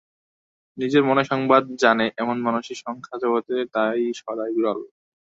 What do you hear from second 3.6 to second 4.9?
তাই সদাই বিরল।